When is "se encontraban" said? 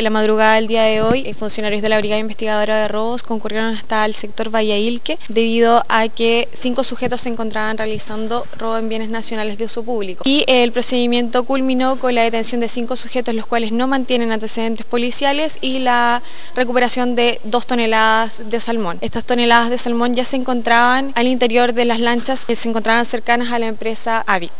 7.20-7.76, 20.24-21.12, 22.56-23.04